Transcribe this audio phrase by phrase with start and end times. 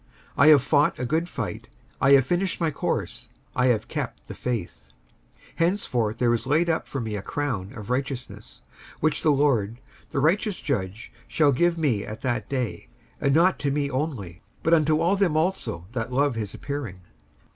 [0.35, 1.69] 55:004:007 I have fought a good fight,
[2.01, 4.89] I have finished my course, I have kept the faith:
[5.29, 8.63] 55:004:008 Henceforth there is laid up for me a crown of righteousness,
[8.99, 9.79] which the Lord,
[10.09, 12.87] the righteous judge, shall give me at that day:
[13.19, 17.01] and not to me only, but unto all them also that love his appearing.